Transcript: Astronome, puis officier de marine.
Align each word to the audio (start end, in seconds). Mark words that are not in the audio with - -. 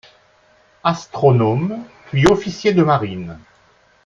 Astronome, 0.83 1.77
puis 2.07 2.25
officier 2.25 2.73
de 2.73 2.81
marine. 2.81 3.37